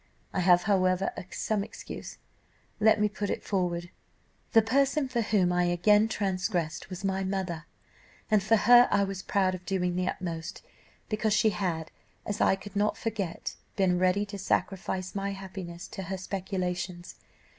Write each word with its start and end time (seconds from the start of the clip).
I 0.33 0.39
have, 0.39 0.63
however, 0.63 1.11
some 1.29 1.63
excuse 1.63 2.17
let 2.79 2.99
me 2.99 3.07
put 3.07 3.29
it 3.29 3.43
forward; 3.43 3.91
the 4.51 4.63
person 4.63 5.07
for 5.07 5.21
whom 5.21 5.53
I 5.53 5.65
again 5.65 6.07
transgressed 6.07 6.89
was 6.89 7.03
my 7.03 7.23
mother, 7.23 7.65
and 8.31 8.41
for 8.41 8.55
her 8.55 8.87
I 8.89 9.03
was 9.03 9.21
proud 9.21 9.53
of 9.53 9.63
doing 9.63 9.95
the 9.95 10.07
utmost, 10.07 10.63
because 11.07 11.33
she 11.35 11.51
had, 11.51 11.91
as 12.25 12.41
I 12.41 12.55
could 12.55 12.75
not 12.75 12.97
forget, 12.97 13.53
been 13.75 13.99
ready 13.99 14.25
to 14.25 14.39
sacrifice 14.39 15.13
my 15.13 15.33
happiness 15.33 15.87
to 15.89 16.01
her 16.01 16.17
speculations. 16.17 17.13